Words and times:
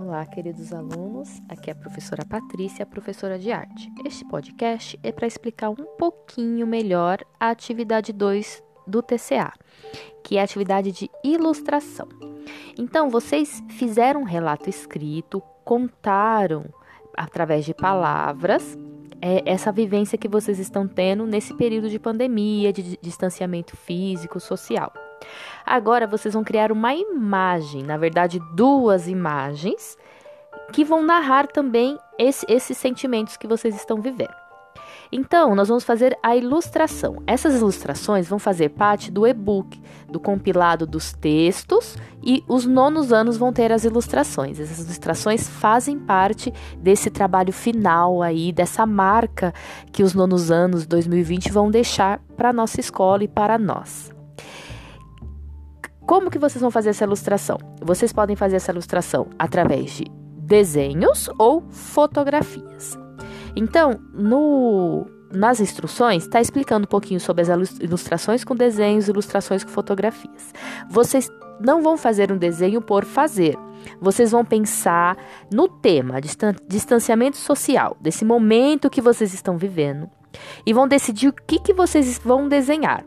Olá, 0.00 0.24
queridos 0.24 0.72
alunos. 0.72 1.42
Aqui 1.48 1.70
é 1.70 1.72
a 1.72 1.76
professora 1.76 2.24
Patrícia, 2.24 2.86
professora 2.86 3.36
de 3.36 3.50
arte. 3.50 3.90
Este 4.06 4.24
podcast 4.24 4.96
é 5.02 5.10
para 5.10 5.26
explicar 5.26 5.70
um 5.70 5.84
pouquinho 5.98 6.68
melhor 6.68 7.18
a 7.38 7.50
atividade 7.50 8.12
2 8.12 8.62
do 8.86 9.02
TCA, 9.02 9.52
que 10.22 10.36
é 10.36 10.40
a 10.40 10.44
atividade 10.44 10.92
de 10.92 11.10
ilustração. 11.24 12.06
Então, 12.78 13.10
vocês 13.10 13.60
fizeram 13.70 14.20
um 14.20 14.24
relato 14.24 14.70
escrito, 14.70 15.42
contaram 15.64 16.66
através 17.16 17.64
de 17.64 17.74
palavras 17.74 18.78
é, 19.20 19.42
essa 19.44 19.72
vivência 19.72 20.16
que 20.16 20.28
vocês 20.28 20.60
estão 20.60 20.86
tendo 20.86 21.26
nesse 21.26 21.52
período 21.54 21.90
de 21.90 21.98
pandemia, 21.98 22.72
de 22.72 22.96
distanciamento 23.02 23.76
físico, 23.76 24.38
social. 24.38 24.92
Agora 25.64 26.06
vocês 26.06 26.34
vão 26.34 26.44
criar 26.44 26.72
uma 26.72 26.94
imagem, 26.94 27.82
na 27.82 27.96
verdade, 27.96 28.40
duas 28.54 29.06
imagens, 29.08 29.96
que 30.72 30.84
vão 30.84 31.02
narrar 31.02 31.46
também 31.46 31.98
esse, 32.18 32.46
esses 32.48 32.76
sentimentos 32.76 33.36
que 33.36 33.46
vocês 33.46 33.74
estão 33.74 34.00
vivendo. 34.00 34.48
Então, 35.10 35.54
nós 35.54 35.68
vamos 35.68 35.84
fazer 35.84 36.18
a 36.22 36.36
ilustração. 36.36 37.22
Essas 37.26 37.54
ilustrações 37.54 38.28
vão 38.28 38.38
fazer 38.38 38.70
parte 38.70 39.10
do 39.10 39.26
e-book, 39.26 39.80
do 40.06 40.20
compilado 40.20 40.86
dos 40.86 41.12
textos, 41.12 41.96
e 42.22 42.44
os 42.46 42.66
nonos 42.66 43.12
anos 43.12 43.36
vão 43.36 43.52
ter 43.52 43.72
as 43.72 43.84
ilustrações. 43.84 44.60
Essas 44.60 44.84
ilustrações 44.84 45.48
fazem 45.48 45.98
parte 45.98 46.52
desse 46.76 47.10
trabalho 47.10 47.52
final 47.52 48.22
aí, 48.22 48.52
dessa 48.52 48.84
marca 48.84 49.54
que 49.90 50.02
os 50.02 50.12
nonos 50.12 50.50
anos 50.50 50.86
2020 50.86 51.50
vão 51.50 51.70
deixar 51.70 52.20
para 52.36 52.50
a 52.50 52.52
nossa 52.52 52.80
escola 52.80 53.24
e 53.24 53.28
para 53.28 53.58
nós. 53.58 54.17
Como 56.08 56.30
que 56.30 56.38
vocês 56.38 56.62
vão 56.62 56.70
fazer 56.70 56.88
essa 56.88 57.04
ilustração? 57.04 57.58
Vocês 57.82 58.14
podem 58.14 58.34
fazer 58.34 58.56
essa 58.56 58.72
ilustração 58.72 59.26
através 59.38 59.90
de 59.90 60.06
desenhos 60.38 61.28
ou 61.38 61.62
fotografias. 61.68 62.96
Então, 63.54 64.00
no, 64.14 65.06
nas 65.30 65.60
instruções, 65.60 66.22
está 66.22 66.40
explicando 66.40 66.86
um 66.86 66.88
pouquinho 66.88 67.20
sobre 67.20 67.42
as 67.42 67.78
ilustrações 67.78 68.42
com 68.42 68.56
desenhos, 68.56 69.06
ilustrações 69.06 69.62
com 69.62 69.68
fotografias. 69.68 70.54
Vocês 70.88 71.28
não 71.60 71.82
vão 71.82 71.98
fazer 71.98 72.32
um 72.32 72.38
desenho 72.38 72.80
por 72.80 73.04
fazer. 73.04 73.54
Vocês 74.00 74.30
vão 74.30 74.46
pensar 74.46 75.14
no 75.52 75.68
tema, 75.68 76.22
distanciamento 76.66 77.36
social, 77.36 77.98
desse 78.00 78.24
momento 78.24 78.88
que 78.88 79.02
vocês 79.02 79.34
estão 79.34 79.58
vivendo, 79.58 80.08
e 80.64 80.72
vão 80.72 80.88
decidir 80.88 81.28
o 81.28 81.32
que, 81.34 81.58
que 81.58 81.74
vocês 81.74 82.18
vão 82.18 82.48
desenhar. 82.48 83.04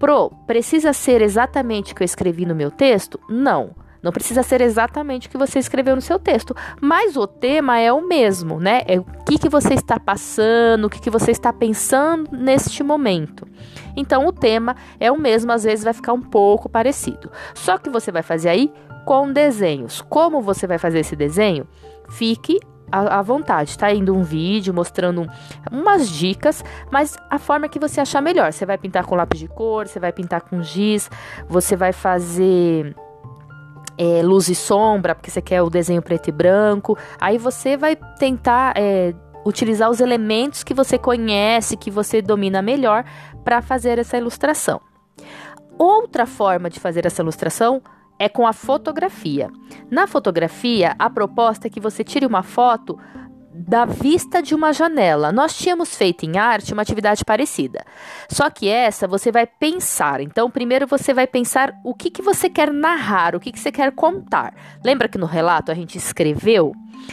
Pro, 0.00 0.30
precisa 0.46 0.94
ser 0.94 1.20
exatamente 1.20 1.92
o 1.92 1.94
que 1.94 2.02
eu 2.02 2.06
escrevi 2.06 2.46
no 2.46 2.54
meu 2.54 2.70
texto? 2.70 3.20
Não. 3.28 3.74
Não 4.02 4.10
precisa 4.10 4.42
ser 4.42 4.62
exatamente 4.62 5.28
o 5.28 5.30
que 5.30 5.36
você 5.36 5.58
escreveu 5.58 5.94
no 5.94 6.00
seu 6.00 6.18
texto, 6.18 6.56
mas 6.80 7.18
o 7.18 7.26
tema 7.26 7.78
é 7.78 7.92
o 7.92 8.00
mesmo, 8.00 8.58
né? 8.58 8.80
É 8.86 8.98
o 8.98 9.04
que, 9.26 9.38
que 9.38 9.48
você 9.50 9.74
está 9.74 10.00
passando, 10.00 10.86
o 10.86 10.88
que, 10.88 10.98
que 10.98 11.10
você 11.10 11.30
está 11.30 11.52
pensando 11.52 12.30
neste 12.32 12.82
momento. 12.82 13.46
Então, 13.94 14.26
o 14.26 14.32
tema 14.32 14.74
é 14.98 15.12
o 15.12 15.20
mesmo, 15.20 15.52
às 15.52 15.64
vezes 15.64 15.84
vai 15.84 15.92
ficar 15.92 16.14
um 16.14 16.22
pouco 16.22 16.66
parecido. 16.66 17.30
Só 17.54 17.76
que 17.76 17.90
você 17.90 18.10
vai 18.10 18.22
fazer 18.22 18.48
aí 18.48 18.72
com 19.04 19.32
desenhos. 19.32 20.00
Como 20.02 20.40
você 20.40 20.66
vai 20.66 20.78
fazer 20.78 21.00
esse 21.00 21.16
desenho? 21.16 21.66
Fique 22.10 22.58
à, 22.90 23.22
vontade. 23.22 23.76
Tá 23.78 23.92
indo 23.92 24.14
um 24.14 24.22
vídeo 24.22 24.74
mostrando 24.74 25.26
umas 25.70 26.08
dicas, 26.08 26.64
mas 26.90 27.16
a 27.28 27.38
forma 27.38 27.68
que 27.68 27.78
você 27.78 28.00
achar 28.00 28.20
melhor. 28.20 28.52
Você 28.52 28.66
vai 28.66 28.76
pintar 28.76 29.06
com 29.06 29.14
lápis 29.14 29.38
de 29.38 29.48
cor, 29.48 29.86
você 29.86 30.00
vai 30.00 30.12
pintar 30.12 30.42
com 30.42 30.62
giz, 30.62 31.10
você 31.48 31.76
vai 31.76 31.92
fazer 31.92 32.94
é, 33.96 34.22
luz 34.22 34.48
e 34.48 34.54
sombra, 34.54 35.14
porque 35.14 35.30
você 35.30 35.40
quer 35.40 35.62
o 35.62 35.70
desenho 35.70 36.02
preto 36.02 36.28
e 36.28 36.32
branco. 36.32 36.98
Aí 37.20 37.38
você 37.38 37.76
vai 37.76 37.96
tentar 38.18 38.74
é, 38.76 39.14
utilizar 39.44 39.90
os 39.90 40.00
elementos 40.00 40.62
que 40.62 40.74
você 40.74 40.98
conhece, 40.98 41.76
que 41.76 41.90
você 41.90 42.20
domina 42.20 42.60
melhor, 42.60 43.04
para 43.44 43.62
fazer 43.62 43.98
essa 43.98 44.16
ilustração. 44.16 44.80
Outra 45.78 46.26
forma 46.26 46.68
de 46.68 46.78
fazer 46.78 47.06
essa 47.06 47.22
ilustração 47.22 47.82
é 48.20 48.28
com 48.28 48.46
a 48.46 48.52
fotografia. 48.52 49.50
Na 49.90 50.06
fotografia, 50.06 50.94
a 50.98 51.08
proposta 51.08 51.66
é 51.66 51.70
que 51.70 51.80
você 51.80 52.04
tire 52.04 52.26
uma 52.26 52.42
foto 52.42 52.98
da 53.52 53.86
vista 53.86 54.42
de 54.42 54.54
uma 54.54 54.74
janela. 54.74 55.32
Nós 55.32 55.56
tínhamos 55.56 55.96
feito 55.96 56.24
em 56.24 56.36
arte 56.36 56.74
uma 56.74 56.82
atividade 56.82 57.24
parecida. 57.24 57.82
Só 58.28 58.50
que 58.50 58.68
essa 58.68 59.08
você 59.08 59.32
vai 59.32 59.46
pensar. 59.46 60.20
Então, 60.20 60.50
primeiro 60.50 60.86
você 60.86 61.14
vai 61.14 61.26
pensar 61.26 61.72
o 61.82 61.94
que, 61.94 62.10
que 62.10 62.20
você 62.20 62.50
quer 62.50 62.70
narrar, 62.70 63.34
o 63.34 63.40
que, 63.40 63.50
que 63.50 63.58
você 63.58 63.72
quer 63.72 63.90
contar. 63.92 64.54
Lembra 64.84 65.08
que 65.08 65.18
no 65.18 65.26
relato 65.26 65.72
a 65.72 65.74
gente 65.74 65.96
escreveu? 65.96 66.72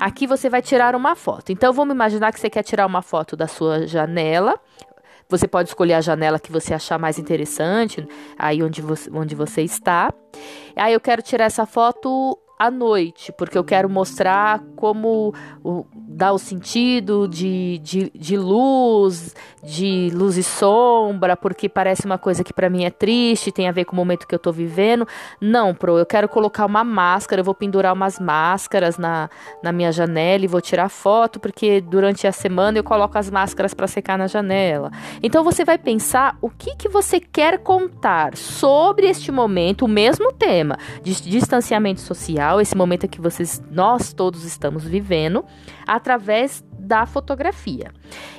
Aqui 0.00 0.26
você 0.26 0.50
vai 0.50 0.60
tirar 0.60 0.96
uma 0.96 1.14
foto. 1.14 1.52
Então, 1.52 1.72
vamos 1.72 1.94
imaginar 1.94 2.32
que 2.32 2.40
você 2.40 2.50
quer 2.50 2.64
tirar 2.64 2.86
uma 2.86 3.02
foto 3.02 3.36
da 3.36 3.46
sua 3.46 3.86
janela 3.86 4.58
você 5.28 5.46
pode 5.46 5.68
escolher 5.68 5.94
a 5.94 6.00
janela 6.00 6.38
que 6.38 6.50
você 6.50 6.74
achar 6.74 6.98
mais 6.98 7.18
interessante, 7.18 8.06
aí 8.38 8.62
onde 8.62 8.80
você, 8.80 9.10
onde 9.12 9.34
você 9.34 9.62
está. 9.62 10.12
Aí 10.74 10.92
eu 10.92 11.00
quero 11.00 11.22
tirar 11.22 11.44
essa 11.44 11.66
foto 11.66 12.38
à 12.58 12.70
noite, 12.70 13.32
porque 13.32 13.56
eu 13.56 13.62
quero 13.62 13.88
mostrar 13.88 14.60
como 14.74 15.32
o, 15.62 15.86
dá 15.94 16.32
o 16.32 16.38
sentido 16.38 17.28
de, 17.28 17.78
de, 17.78 18.10
de, 18.12 18.36
luz, 18.36 19.36
de 19.62 20.10
luz 20.12 20.36
e 20.36 20.42
sombra, 20.42 21.36
porque 21.36 21.68
parece 21.68 22.04
uma 22.04 22.18
coisa 22.18 22.42
que 22.42 22.52
para 22.52 22.68
mim 22.68 22.84
é 22.84 22.90
triste, 22.90 23.52
tem 23.52 23.68
a 23.68 23.72
ver 23.72 23.84
com 23.84 23.92
o 23.92 23.96
momento 23.96 24.26
que 24.26 24.34
eu 24.34 24.38
tô 24.38 24.50
vivendo. 24.50 25.06
Não, 25.40 25.72
pro, 25.72 25.96
eu 25.96 26.04
quero 26.04 26.28
colocar 26.28 26.66
uma 26.66 26.82
máscara, 26.82 27.40
eu 27.40 27.44
vou 27.44 27.54
pendurar 27.54 27.94
umas 27.94 28.18
máscaras 28.18 28.98
na, 28.98 29.30
na 29.62 29.70
minha 29.70 29.92
janela 29.92 30.44
e 30.44 30.48
vou 30.48 30.60
tirar 30.60 30.88
foto, 30.88 31.38
porque 31.38 31.80
durante 31.80 32.26
a 32.26 32.32
semana 32.32 32.78
eu 32.78 32.84
coloco 32.84 33.16
as 33.16 33.30
máscaras 33.30 33.72
para 33.72 33.86
secar 33.86 34.18
na 34.18 34.26
janela. 34.26 34.90
Então 35.22 35.44
você 35.44 35.64
vai 35.64 35.78
pensar 35.78 36.36
o 36.42 36.50
que, 36.50 36.74
que 36.74 36.88
você 36.88 37.20
quer 37.20 37.58
contar 37.58 38.36
sobre 38.36 39.06
este 39.06 39.30
momento, 39.30 39.84
o 39.84 39.88
mesmo 39.88 40.32
tema 40.32 40.76
de 41.02 41.14
distanciamento 41.22 42.00
social 42.48 42.60
esse 42.60 42.76
momento 42.76 43.08
que 43.08 43.20
vocês, 43.20 43.62
nós 43.70 44.12
todos 44.12 44.44
estamos 44.44 44.84
vivendo, 44.84 45.44
através 45.86 46.64
da 46.78 47.04
fotografia. 47.04 47.92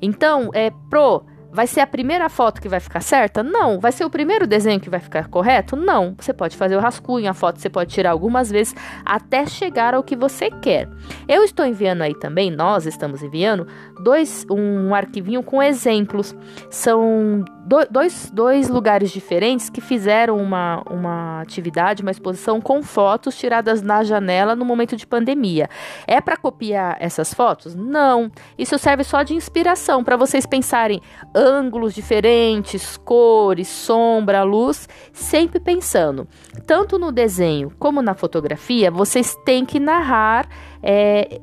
Então, 0.00 0.50
é 0.54 0.70
pro 0.88 1.24
Vai 1.52 1.66
ser 1.66 1.80
a 1.80 1.86
primeira 1.86 2.28
foto 2.28 2.60
que 2.60 2.68
vai 2.68 2.80
ficar 2.80 3.00
certa? 3.00 3.42
Não. 3.42 3.80
Vai 3.80 3.90
ser 3.90 4.04
o 4.04 4.10
primeiro 4.10 4.46
desenho 4.46 4.78
que 4.78 4.90
vai 4.90 5.00
ficar 5.00 5.26
correto? 5.28 5.74
Não. 5.74 6.14
Você 6.18 6.34
pode 6.34 6.54
fazer 6.54 6.76
o 6.76 6.80
rascunho, 6.80 7.30
a 7.30 7.32
foto 7.32 7.58
você 7.58 7.70
pode 7.70 7.94
tirar 7.94 8.10
algumas 8.10 8.50
vezes 8.50 8.74
até 9.06 9.46
chegar 9.46 9.94
ao 9.94 10.02
que 10.02 10.14
você 10.14 10.50
quer. 10.50 10.86
Eu 11.26 11.42
estou 11.44 11.64
enviando 11.64 12.02
aí 12.02 12.14
também, 12.14 12.50
nós 12.50 12.84
estamos 12.84 13.22
enviando 13.22 13.66
dois 14.02 14.44
um 14.50 14.94
arquivinho 14.94 15.42
com 15.42 15.62
exemplos. 15.62 16.36
São 16.68 17.42
dois, 17.90 18.30
dois 18.32 18.68
lugares 18.68 19.10
diferentes 19.10 19.68
que 19.68 19.80
fizeram 19.80 20.36
uma, 20.36 20.82
uma 20.88 21.40
atividade, 21.40 22.02
uma 22.02 22.10
exposição 22.10 22.60
com 22.60 22.82
fotos 22.82 23.36
tiradas 23.36 23.82
na 23.82 24.04
janela 24.04 24.54
no 24.54 24.64
momento 24.64 24.96
de 24.96 25.06
pandemia. 25.06 25.68
É 26.06 26.20
para 26.20 26.36
copiar 26.36 26.96
essas 27.00 27.34
fotos? 27.34 27.74
Não. 27.74 28.30
Isso 28.56 28.78
serve 28.78 29.02
só 29.02 29.22
de 29.22 29.34
inspiração 29.34 30.04
para 30.04 30.16
vocês 30.16 30.46
pensarem 30.46 31.00
ângulos 31.34 31.94
diferentes, 31.94 32.96
cores, 32.96 33.68
sombra, 33.68 34.42
luz, 34.42 34.88
sempre 35.12 35.58
pensando. 35.58 36.28
Tanto 36.66 36.98
no 36.98 37.10
desenho 37.10 37.72
como 37.78 38.00
na 38.00 38.14
fotografia, 38.14 38.90
vocês 38.90 39.36
têm 39.44 39.64
que 39.64 39.80
narrar. 39.80 40.48
É, 40.82 41.40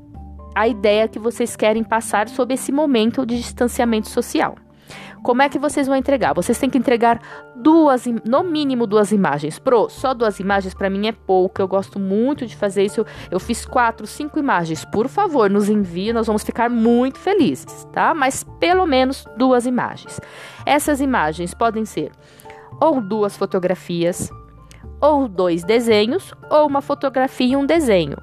a 0.55 0.67
ideia 0.67 1.07
que 1.07 1.17
vocês 1.17 1.55
querem 1.55 1.83
passar 1.83 2.29
sobre 2.29 2.53
esse 2.53 2.71
momento 2.71 3.25
de 3.25 3.37
distanciamento 3.37 4.07
social. 4.07 4.55
Como 5.23 5.41
é 5.41 5.47
que 5.47 5.57
vocês 5.57 5.87
vão 5.87 5.95
entregar? 5.95 6.33
Vocês 6.33 6.59
têm 6.59 6.69
que 6.69 6.77
entregar 6.77 7.21
duas, 7.55 8.03
no 8.25 8.43
mínimo 8.43 8.85
duas 8.85 9.13
imagens. 9.13 9.57
Pro, 9.57 9.89
só 9.89 10.13
duas 10.13 10.37
imagens 10.37 10.73
para 10.73 10.89
mim 10.89 11.07
é 11.07 11.13
pouco. 11.13 11.61
Eu 11.61 11.67
gosto 11.67 11.97
muito 11.97 12.45
de 12.45 12.57
fazer 12.57 12.83
isso. 12.83 12.99
Eu, 12.99 13.05
eu 13.31 13.39
fiz 13.39 13.65
quatro, 13.65 14.05
cinco 14.05 14.37
imagens. 14.37 14.83
Por 14.83 15.07
favor, 15.07 15.49
nos 15.49 15.69
envie, 15.69 16.11
nós 16.11 16.27
vamos 16.27 16.43
ficar 16.43 16.69
muito 16.69 17.17
felizes, 17.17 17.87
tá? 17.93 18.13
Mas 18.13 18.43
pelo 18.59 18.85
menos 18.85 19.25
duas 19.37 19.65
imagens. 19.65 20.19
Essas 20.65 20.99
imagens 20.99 21.53
podem 21.53 21.85
ser 21.85 22.11
ou 22.81 22.99
duas 22.99 23.37
fotografias, 23.37 24.29
ou 24.99 25.27
dois 25.29 25.63
desenhos, 25.63 26.33
ou 26.49 26.67
uma 26.67 26.81
fotografia 26.81 27.53
e 27.53 27.55
um 27.55 27.65
desenho 27.65 28.17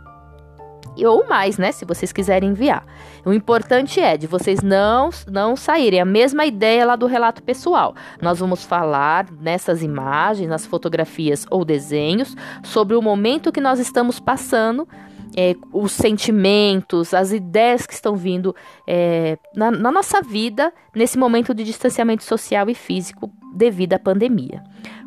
ou 0.98 1.26
mais, 1.26 1.56
né, 1.58 1.72
se 1.72 1.84
vocês 1.84 2.12
quiserem 2.12 2.50
enviar. 2.50 2.84
O 3.24 3.32
importante 3.32 4.00
é 4.00 4.16
de 4.16 4.26
vocês 4.26 4.62
não 4.62 5.10
não 5.26 5.56
saírem 5.56 6.00
a 6.00 6.04
mesma 6.04 6.44
ideia 6.44 6.84
lá 6.84 6.96
do 6.96 7.06
relato 7.06 7.42
pessoal. 7.42 7.94
Nós 8.20 8.38
vamos 8.38 8.64
falar 8.64 9.26
nessas 9.40 9.82
imagens, 9.82 10.48
nas 10.48 10.66
fotografias 10.66 11.46
ou 11.50 11.64
desenhos 11.64 12.36
sobre 12.62 12.96
o 12.96 13.02
momento 13.02 13.52
que 13.52 13.60
nós 13.60 13.78
estamos 13.78 14.18
passando 14.18 14.86
é, 15.36 15.54
os 15.72 15.92
sentimentos, 15.92 17.14
as 17.14 17.32
ideias 17.32 17.86
que 17.86 17.94
estão 17.94 18.16
vindo 18.16 18.54
é, 18.86 19.38
na, 19.54 19.70
na, 19.70 19.92
nossa 19.92 20.20
vida 20.20 20.72
nesse 20.94 21.18
momento 21.18 21.54
de 21.54 21.62
distanciamento 21.64 22.24
social 22.24 22.68
e 22.68 22.74
físico 22.74 23.30
devido 23.54 23.94
à 23.94 23.98
pandemia. 23.98 24.62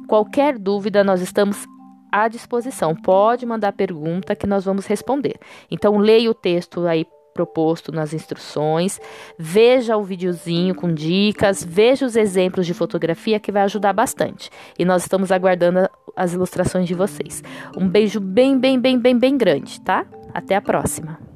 Qualquer 0.07 0.57
dúvida, 0.57 1.03
nós 1.03 1.21
estamos 1.21 1.65
à 2.13 2.27
disposição. 2.27 2.95
Pode 2.95 3.43
mandar 3.43 3.73
pergunta 3.73 4.35
que 4.35 4.45
nós 4.45 4.63
vamos 4.63 4.85
responder. 4.85 5.39
Então, 5.71 5.97
leia 5.97 6.29
o 6.29 6.35
texto 6.35 6.85
aí 6.85 7.07
proposto 7.33 7.91
nas 7.91 8.13
instruções, 8.13 8.99
veja 9.39 9.97
o 9.97 10.03
videozinho 10.03 10.75
com 10.75 10.93
dicas, 10.93 11.63
veja 11.63 12.05
os 12.05 12.15
exemplos 12.15 12.67
de 12.67 12.75
fotografia 12.75 13.39
que 13.39 13.51
vai 13.51 13.63
ajudar 13.63 13.91
bastante. 13.91 14.51
E 14.77 14.85
nós 14.85 15.01
estamos 15.01 15.31
aguardando 15.31 15.89
as 16.15 16.33
ilustrações 16.33 16.87
de 16.87 16.93
vocês. 16.93 17.41
Um 17.75 17.89
beijo 17.89 18.19
bem, 18.19 18.59
bem, 18.59 18.79
bem, 18.79 18.99
bem, 18.99 19.17
bem 19.17 19.35
grande, 19.35 19.81
tá? 19.81 20.05
Até 20.31 20.55
a 20.55 20.61
próxima. 20.61 21.32